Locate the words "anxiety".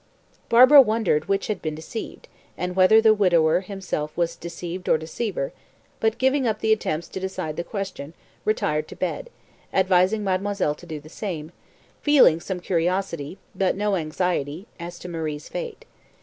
13.95-14.65